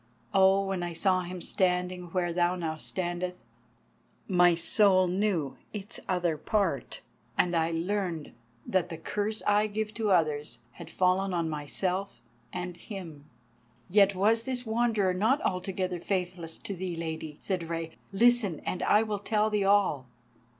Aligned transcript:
Oh, 0.33 0.65
when 0.65 0.81
I 0.81 0.93
saw 0.93 1.21
him 1.21 1.41
standing 1.41 2.05
where 2.05 2.33
now 2.33 2.55
thou 2.57 2.77
standest, 2.77 3.43
my 4.27 4.55
soul 4.55 5.05
knew 5.05 5.57
its 5.73 5.99
other 6.09 6.37
part, 6.39 7.01
and 7.37 7.55
I 7.55 7.69
learned 7.69 8.33
that 8.65 8.89
the 8.89 8.97
curse 8.97 9.43
I 9.45 9.67
give 9.67 9.93
to 9.93 10.09
others 10.09 10.57
had 10.71 10.89
fallen 10.89 11.35
on 11.35 11.51
myself 11.51 12.19
and 12.51 12.77
him." 12.77 13.25
"Yet 13.91 14.15
was 14.15 14.41
this 14.41 14.65
Wanderer 14.65 15.13
not 15.13 15.39
altogether 15.43 15.99
faithless 15.99 16.57
to 16.57 16.75
thee, 16.75 16.95
Lady," 16.95 17.37
said 17.39 17.69
Rei. 17.69 17.91
"Listen, 18.11 18.59
and 18.65 18.81
I 18.81 19.03
will 19.03 19.19
tell 19.19 19.51
thee 19.51 19.65
all." 19.65 20.07